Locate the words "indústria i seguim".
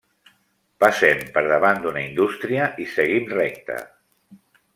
2.07-3.29